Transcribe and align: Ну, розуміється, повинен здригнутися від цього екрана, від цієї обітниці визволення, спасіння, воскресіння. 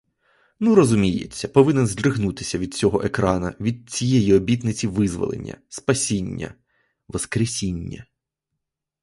Ну, 0.59 0.75
розуміється, 0.75 1.47
повинен 1.47 1.87
здригнутися 1.87 2.57
від 2.57 2.73
цього 2.73 3.01
екрана, 3.03 3.55
від 3.59 3.89
цієї 3.89 4.33
обітниці 4.33 4.87
визволення, 4.87 5.57
спасіння, 5.69 6.53
воскресіння. 7.07 8.05